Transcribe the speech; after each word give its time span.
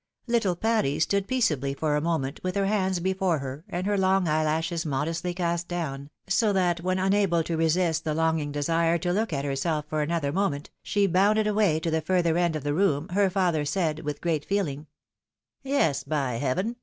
Little 0.25 0.55
Patty 0.55 0.99
stood 0.99 1.27
peaceably 1.27 1.75
for 1.75 1.95
a 1.95 2.01
moment, 2.01 2.39
with 2.41 2.55
her 2.55 2.65
hands 2.65 2.97
44 2.97 3.03
THE 3.03 3.03
WIDOW 3.03 3.19
MARRIED. 3.19 3.39
before 3.39 3.39
her, 3.45 3.65
and 3.77 3.85
her 3.85 3.97
long 3.99 4.27
eyelaslies 4.27 4.83
modestly 4.83 5.31
cast 5.35 5.67
down, 5.67 6.09
so 6.27 6.51
that 6.53 6.81
when 6.81 6.97
unable 6.97 7.43
to 7.43 7.55
resist 7.55 8.03
the 8.03 8.15
longing 8.15 8.51
desire 8.51 8.97
to 8.97 9.13
look 9.13 9.31
at 9.31 9.45
herself 9.45 9.85
for 9.87 10.01
another 10.01 10.31
moment, 10.31 10.71
she 10.81 11.05
bounded 11.05 11.45
away 11.45 11.79
to 11.81 11.91
the 11.91 12.01
further 12.01 12.35
end 12.35 12.55
of 12.55 12.63
the 12.63 12.73
room, 12.73 13.09
her 13.09 13.29
father 13.29 13.63
said, 13.63 13.99
with 13.99 14.21
great 14.21 14.43
feeling," 14.43 14.87
Yes 15.61 16.03
1 16.03 16.09
by 16.09 16.33
heaven 16.37 16.77